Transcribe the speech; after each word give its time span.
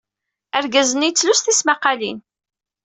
Argaz-nni 0.57 1.05
yettlus 1.07 1.41
tismaqalin. 1.41 2.19